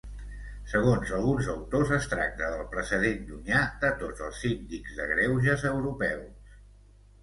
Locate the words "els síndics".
4.31-5.01